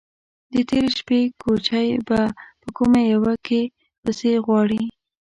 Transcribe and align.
_د 0.53 0.55
تېرې 0.69 0.89
شپې 0.97 1.19
کوچی 1.41 1.87
به 2.07 2.21
په 2.61 2.69
کومه 2.77 3.01
يوه 3.13 3.33
کې 3.45 3.61
پسې 4.03 4.31
غواړې؟ 4.45 4.83